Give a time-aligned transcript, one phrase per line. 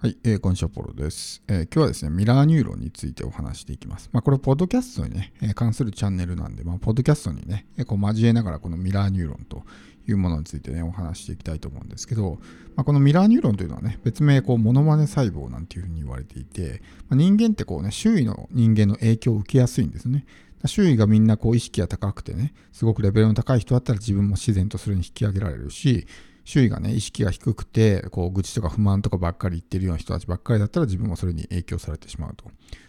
[0.00, 4.08] はい、えー、こんにちは、ポロです、えー、今日はですね、ミラーニューロンについてお話していきます。
[4.12, 9.64] まあ、これ、ポッドキャストにね、えー、関するチャンネルなんで、まあ、ポッドキャストにね、えー、こう交えながら、このミラーニューロンと
[10.06, 12.38] いうものについてね、お話していきたいと思うんですけど、
[12.76, 20.26] まあ、このミラーニューロンというのはね、別名、こう、モノマネ細胞なんていうふうに言われていて、まあ、人間ってこうね、周囲の人間の影響を受けやすいんですね。
[20.64, 26.06] 周囲がみんなこう意識が高くてね、すごくレベルの高い人だったら自分も自然とそれに引き上げられるし、
[26.48, 32.46] 周囲がね、意識が低くて、こう、愚痴とか不満とかばっかり言ってるような人たちばっかりだったら自分もそれに影響されてしまうと。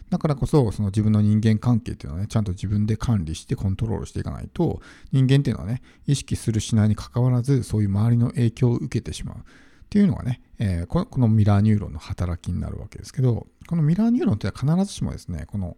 [0.08, 4.80] だからこそ、その自分の人間関係っていうのはね、ちゃんと自分で管理してコントロールしていかないと、
[5.12, 9.36] 人間っていうのはね、意識するしないにかかわらず、そういう周りの影響を受けてしまう。
[9.36, 9.40] っ
[9.90, 15.76] ていうのがね、えー、このミラーニューロンの働きになるわけですけど、このミラーニューロンって必ずしもですね、この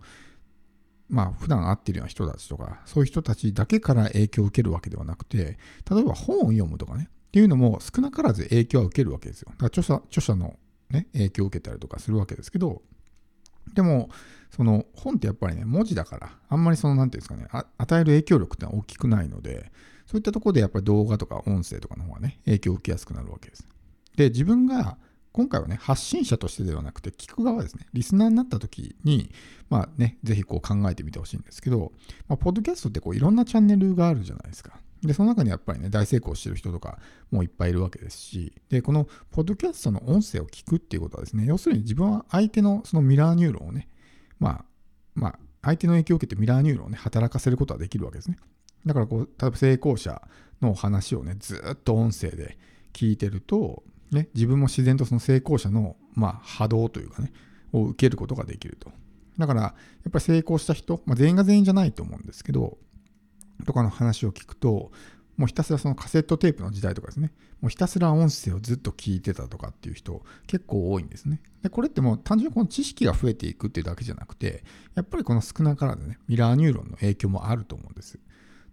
[1.08, 5.58] まあ普段会ってるような人たちとか、そういう人たちだけから影響を受けるわけではなくて、
[5.90, 9.48] 例えば本を読むとかね、っていうのも少なからず影響は受けるわけですよ。
[9.52, 10.58] だから著者著者の、
[10.90, 12.82] ね、影響を受けたりとかするわけですけど、
[13.72, 14.10] でも、
[14.54, 19.72] その本ってやっぱりね、文字だから、あんまりその、なんていうんですかね、与える影響力ってのは大きくないので、
[20.06, 23.66] そういったところでやっぱり動画とか音声とかの方がね、影響を受けやすくなるわけです。
[24.14, 24.98] で、自分が
[25.32, 29.32] 今回はね、発信者としてではなくて、聞く側ですね、リスナーになった時に、
[29.70, 31.92] まあね、ぜひこう考えてみてほしいんですけど、
[32.28, 34.78] まあ、ポッドキャストってこういろんなチャンネルがあるじゃないですか。
[35.02, 36.98] で、その中にやっぱりね、大成功してる人とか
[37.30, 43.88] もいっぱいいるわけですし、で、このポッドキャストの音声を聞くっていうことはですね、要するに自分は相手のそのミラーニューロンをね、
[44.38, 44.64] まあ、
[45.14, 48.38] まあ、相手の影響を受けてミラーニューロンをね、働かせることはできるわけですね。
[48.86, 50.22] だからこう、例えば成功者
[50.60, 52.56] の話をね、ずっと音声で
[52.92, 57.32] 聞いてると、ね、自分も自然とその成功者の、まあ、波動というかね、
[57.72, 58.92] を受けることができると。
[59.38, 59.74] だから、や
[60.08, 62.78] っぱり成功した人、まあ、全員が全員じゃないと思うんですけど、
[63.64, 64.92] とかの話を聞くと、
[65.36, 71.40] もうひたすらそのカセットテープの時代とかですね、もうひたすら音声をずっと聞いてたとかっていう人結構多いんですね。
[71.62, 78.18] で、これってもう単純にこの知識が増えていくっていうだけじゃなくて、やっぱりこの少なからずね、ミラーニューロンの影響もあると思うんです。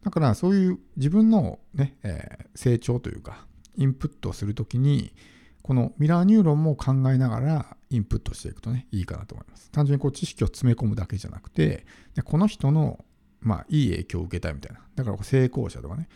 [0.03, 3.46] だからそういう自分のね、えー、成長というか、
[3.76, 5.14] インプットをするときに、
[5.62, 9.70] このミラーニューロンも考えながらインプットしていくとね、いいかなと思います。
[9.72, 13.06] 単純にこう知識を詰め込むだけじゃなくて、でこの人の
[13.42, 14.82] まあ、いい影響を受けたいみたいな。
[14.96, 16.08] だから成功者とかね、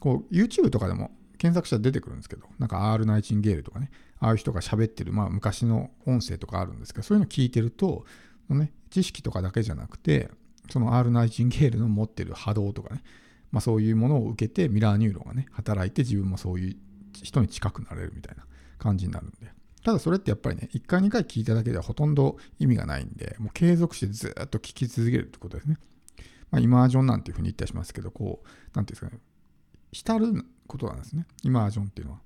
[0.00, 8.04] こう YouTube とかでも検索したら出てくるんですけど、なんか R ナイチンゲールとかね、ああいう人が喋ってる、まあ昔の音声とかあるんですけど、そういうの聞いてると、
[8.48, 10.30] ね、知識とかだけじゃなくて、
[10.70, 13.02] その R ナイチンゲールの持ってる波動とかね、
[13.52, 16.76] まあそういうものを受けてミラーニューロンがね、働いて自分もそういう
[17.12, 18.44] 人に近くなれるみたいな
[18.78, 19.56] 感じになるんで。
[19.84, 25.78] ただそれってやっぱりね、1回2回聞いただけではほとんど意味がないんで、もう継続してずっと聞き続けるってことですね。
[26.56, 29.20] まあ、イマージョンなんていうふうに言ったりしますけど、こう、なんていうんですかね、
[29.92, 32.20] 浸ることなんですね、イマージョンっていうのは。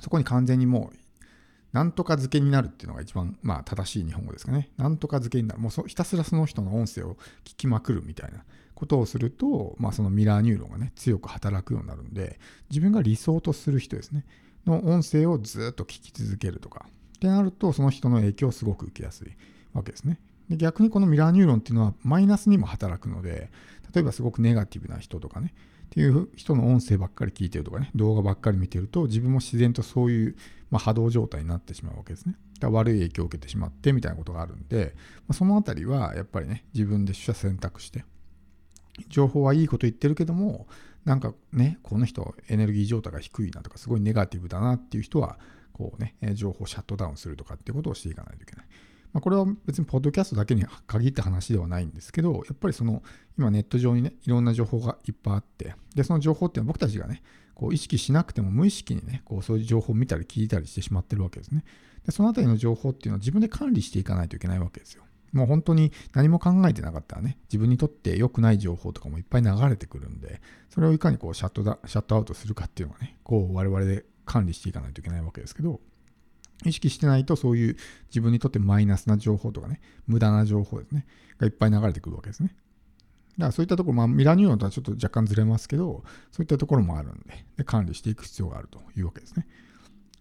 [0.00, 0.96] そこに完全にもう、
[1.72, 4.70] なんとか付けになるっていうのが一番、まあ、正しい日本語ですかね。
[4.76, 5.60] なんとか付けになる。
[5.60, 7.14] もうひたすらその人の音声を
[7.44, 8.44] 聞きまくるみたいな
[8.74, 14.26] ことをすると、まあ、そのミラーニューロンがね、強く働くようになるんで、自分が理想とする人ですね、
[14.66, 19.28] の音声をずっと聞き続けるとか、ってなると、その人の影響をすごく受けやすい
[19.72, 20.18] わけですね。
[20.48, 23.50] で逆にこのミラーニューロンっていうのはマイナスにも働くので、
[23.94, 25.54] 例えばすごくネガティブな人とかね、
[25.86, 30.36] っていう人の音声ばっかり聞いてるとかね、動画ばっかり見てると、自分も自然とそういう、
[30.70, 32.36] まあ、波動状態になってしまうわけですね。
[32.58, 38.04] だ悪い影響を受けてしまってみたいなことがあるんで、まあ、そのあたりはやっぱりね、自分で取捨選択して、
[39.08, 40.66] 情報はいいこと言ってるけども、
[41.04, 45.38] なんかね、この人エネルギー状態が低いなとか、すごいネガティブだなっていう人は、
[45.72, 48.66] こうね、情報をシャットダウンするとかってことをしていかないといけない。
[49.14, 53.02] まあ、これは別にポッドキャストだけに限った話ではないんですけど、やっぱりその
[53.38, 57.22] 今ネット上にね、いろんな情報がいっぱいあって、で、その情報っていうのは僕たちがね、
[57.54, 61.64] こう意識しなくても無意識にね、こうそういう情報を見たり聞いたりしてしまってるわけですね。
[62.04, 65.04] で、そのあたりの情報っていうのは自分で管理していかないといけないわけですよ。
[65.32, 75.80] もう本当に何も考えてなかったらね、自分にとって良くない情報とかもいっぱい流れてくるんで、それをいかにこうシャットだシャットアウトするかっていうのはね、こう我々で管理していかないといけないわけですけど、
[76.64, 77.76] 意識してないとそういう
[78.08, 81.06] 自分にとってマイナスな情報とかね、無駄な情報ですね、
[81.38, 82.54] がいっぱい流れてくるわけですね。
[83.38, 89.46] だからそういったところ、まあ、ミラーニューロンとはちょっと若干ずれますけど、そういったところもあるんでで、管理していく必要があるというわけですね。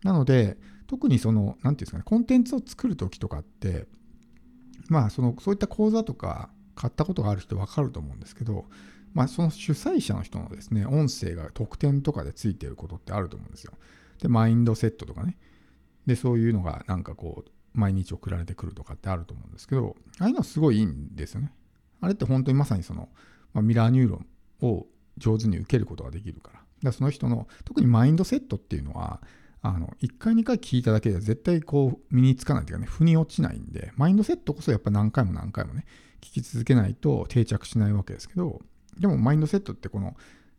[0.03, 0.57] なので、
[0.87, 3.87] 特にその、なんていうんですかね、コンテンツを作るときとかって、
[4.89, 8.65] まあ、その、そういった講座とか買ったことがある人わかると思うんですけど、
[9.13, 13.73] まあ、その主催者の人のですね、音声が特典とかでついてることってあると思うんですよ。
[14.21, 15.37] で、マインドセットとかね。
[16.05, 21.51] で、そういうのがなんかこう、毎日送られてくるとかってあると思うんですけど、ああいうのはすごいいいんですよね。
[22.01, 23.09] あれって本当にまさにその、
[23.53, 24.85] まあ、ミラーニューロンを
[25.17, 26.59] 上手に受けることができるから。
[26.83, 29.21] だその人の、特にマインドセットっていうのは、
[29.61, 35.85] あの、1回2回聞いただけでは絶対こう身につかないというかね、腑に落ちないんで、マインドセットこそやっぱ何回も何回もね、
[36.19, 38.61] 聞き続けないと定着しないわけですけど、
[38.99, 40.17] でもマインドセットってこの、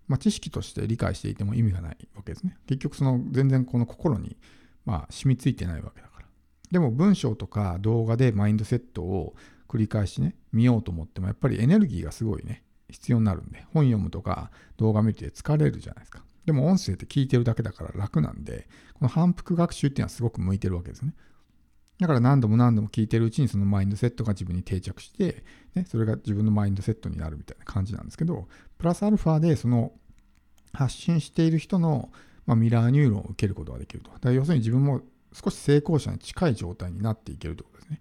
[0.09, 2.57] まあ、知識として理解していても意味がないわけですね。
[2.67, 4.39] 結局その全然この心に、
[4.85, 6.27] まあ、染みついてないわけだから。
[6.71, 9.35] でも文章とか動画でマインドセットを
[9.69, 16.23] 繰り返しね、見ようと思ってもやっぱりエネルギーがすごいね、必要になるんで、本読むとか動画見て疲れるじゃないですか。
[16.45, 21.15] でも音声って聞いてるだけだから楽なんで、この反復学習っていうのはすごく向いてるわけですね。
[21.99, 25.45] だから何度も何度も聞いてるうちにそのマインドセットが自分に定着して、
[25.75, 28.49] ね、それが自分のマインドセットになるみたいな感じなんですけど、
[28.79, 29.93] プラスアルファでその
[30.73, 32.11] 発信している人の、
[32.47, 34.11] まあ、ミラーニューロンを受けることができると。
[34.11, 35.01] だから要するに自分も
[35.33, 38.01] 少し成功者に近い状態になっていけるということですね。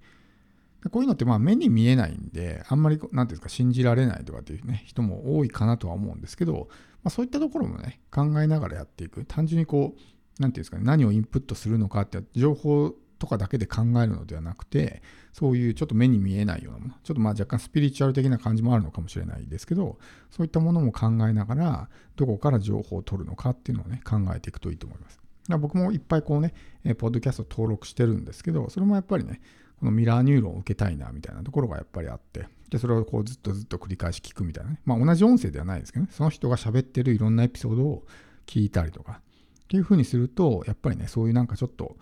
[0.92, 6.68] こういうのってまあ目に見えないんで、あんまり、なんていうんですか、信じられないとかっていうね、人も多いかなとは思うんですけど、
[7.04, 9.24] まあ、そういったところもね、考えながらやっていく。
[9.26, 12.94] 単純にこう、なんて言うんですかね、何をインプットするのかって情報
[13.24, 19.98] とかだけで考えるのではなくて、そういうちょっと目に見えないようなもの、ちょっとまあ若干スピリチュアル的な感じもあるのかもしれないですけど、
[20.30, 25.22] そういったものも考えながら、どこから情報を取るのかっていうのをね、考えていくといいと思います。
[25.58, 26.54] 僕もいっぱいこうね、
[26.98, 29.40] ポッドキャスト登録してるんですけど、それもやっぱりね、
[29.80, 34.82] このミラーニューロンを受けたいなみたいなところがやっぱりあって、で、それをこうずっとずっと繰り返し聞くみたいなね。
[34.84, 38.06] まあ同じ音声ではないですけどね、その人が喋ってるいろんなエピソードを
[38.46, 39.22] 聞いたりとか、
[39.64, 41.98] っていう風にすると、やっぱりね、そういうなんかちょっと、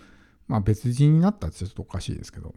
[0.47, 2.53] まあ別人になったってちょっとおかしいですけど、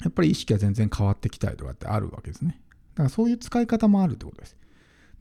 [0.00, 2.60] やっぱり意識が全然変わってきたりとかってあるわけですね。
[2.94, 4.56] だからそういう使い方もあるってことです。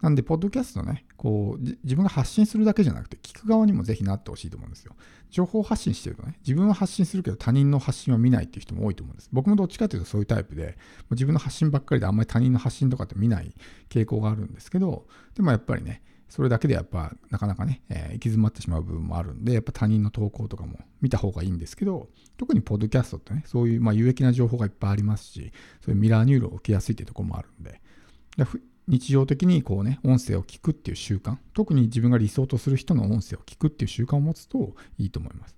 [0.01, 4.95] なんで、ポッドキャストね、こう、自分が発信するだけじゃなくて、聞く側にもぜひなってほしいと思うんですよ。
[5.31, 9.30] 情報発信してるとね、自分は発信するけど他人の発信は見ないっていう人も多いと思うんです。
[9.33, 10.77] 僕もどっちかというとそういうタイプで、
[11.09, 13.51] 自分の発信ばっかりであんまり他人の発信とかって見ない
[13.89, 25.51] 傾向があるんですけど、でもやっぱりね、それだけでやっぱなかなかね、えー、行き詰まってしまう部分もあるんで、やっぱ他人の投稿とかも見た方がいいんですけど、特にポッドキャストってね、そういうまあ有益な情報がいっぱいありますし、
[25.83, 27.81] そういうミラーニューロンを受けやすいっていうところもあるんで、
[28.88, 35.56] 日常的にこうね、音声を聞くっていう習慣、特に自分が理想とする人の音声を聞くっていう習慣を持つといいと思います。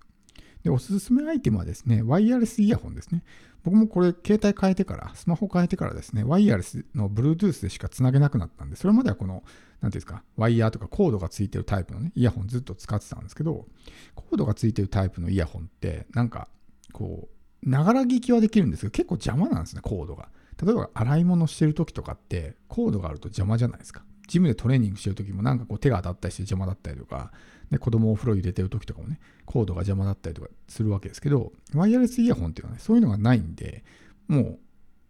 [0.63, 3.23] で、おすすめアイテムはですね、ワイヤレスイヤホンですね。
[3.63, 9.45] 僕もこれ、携帯変えてから、スマホ変えてからですね、ワイヤレスの Bluetooth でしか繋げなくなったんで、それまではこの、なんてい
[9.83, 13.67] うんですか、ワイヤーとかコードがついてるタイプのね、イヤホンずっと使ってたんですけど、
[14.15, 16.47] コードがついてるタイプのイヤホンって、なんか、
[16.93, 17.29] こ
[17.63, 20.29] う、ながら聞きはできるんですけど、結構邪魔なんですね、コードが。
[20.63, 24.03] 例えば洗い物してる時とかってコードがあると邪魔じゃないですか。
[24.27, 27.31] ジムでトレーニングしてる時もなんかこう手が当たったりして邪魔だったりとか、
[27.71, 33.83] で子供をお風呂入れてる時とかもね、コードが邪魔だったりとかするわけですけど、ワイヤレスイヤホンっていうのはね、そういうのがないんで、
[34.27, 34.59] もう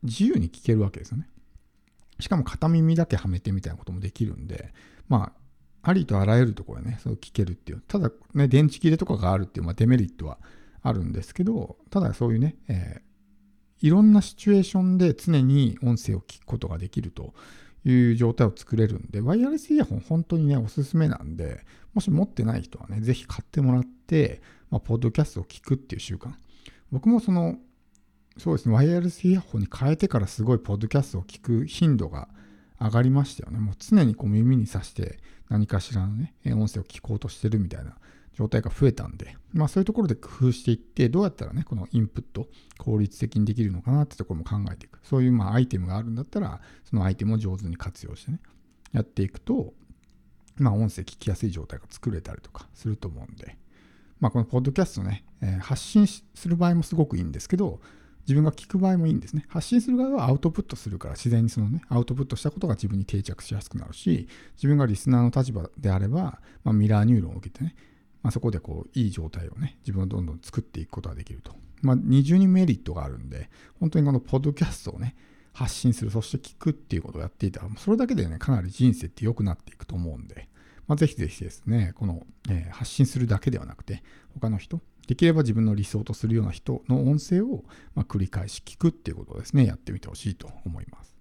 [0.04, 1.28] 自由に聞けるわけですよね。
[2.20, 4.74] しかも片耳だけはめてみたいなこともできるんで、
[5.08, 5.32] ま
[5.84, 7.82] あ、ありとあらゆるところでね、そう聞けるっていう。
[7.88, 10.38] ただね、電池切れとかがあるっていう、まあ、デメリットは
[10.82, 13.10] あるんですけど、ただそういうね、えー
[13.82, 17.34] いろんなシチュエーションで常に音声を聞くことができると
[17.86, 26.34] いう状態を作れるんで、ワイヤレスイヤホン本当にね、おすすめなんで、もし持ってない人はね、ぜひ買ってもらって、まあ、ポッドキャストを聞くっていう習慣。
[26.92, 27.58] 僕もその、
[28.38, 32.30] そうですね、ワイヤレスイヤホンに変えてからすごいポッドキャストを聞く頻度が
[32.80, 33.60] 上がりましたよね。
[33.60, 35.20] もう常にこう耳にさして
[35.50, 37.98] 何かしらのね、音声を聞こうとしてるみたいな
[38.34, 42.48] 状態が増えたんで、まあそういうところで工夫していって、どうやったらね、このインプット
[42.78, 45.00] 効率的にできるのかなってところも考えていく。
[45.04, 48.40] そういうまあアイテムがあるんだったら、そのアイテムを上手に活用してね、
[48.94, 49.74] やっていくと、
[50.62, 53.58] まあ音声聞きやすい状態が作れたりとかすると思うんで、
[54.20, 57.80] まあこのポッドキャストね、えー、発信する場合もすごくいいんですけど、
[58.30, 59.46] 自分が聞く場合もいいんですね。
[59.48, 67.76] 発信する側はアウトプットするから自然にそのね、アウトプットしたことが自分に定着しやすくなるし、自分がリスナーの立場であれば、まあ、ミラーニューロンを受けてね、
[68.22, 71.54] まあ、そこでこういい状態をね、自分をどんどん作っていくことができると。
[71.82, 73.50] まあ、二重にメリットがあるんで、
[73.80, 75.16] 本当にこのポッドキャストをね、
[75.54, 80.48] 発信する、そして聞くっていうことをやっていたら、それだけでね、かなり人生って良くなっていくと思うんで、
[80.88, 84.04] まあ、ぜひぜひですね、この、えー、発信するだけではなくて、
[84.34, 87.64] 他の人、できれば自分の理想とするような人の音声を、
[87.96, 91.19] まあ、繰り返し聞くっていうことをですね、やってみてほしいと思います。